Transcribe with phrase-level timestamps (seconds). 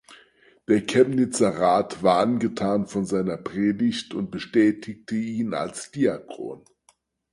[0.67, 6.63] Der Chemnitzer Rat war angetan von seiner Predigt und bestätigte ihn als Diakon.